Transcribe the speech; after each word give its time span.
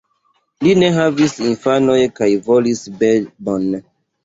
Li 0.63 0.71
ne 0.83 0.89
havis 0.95 1.35
infanoj 1.51 1.99
kaj 2.21 2.31
volis 2.51 2.83
bebon. 3.05 3.71